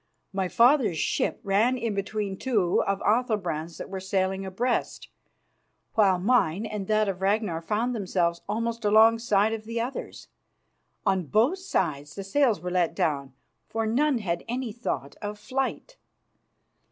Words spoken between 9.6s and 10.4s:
the others.